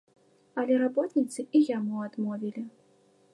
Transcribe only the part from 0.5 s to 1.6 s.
Але работніцы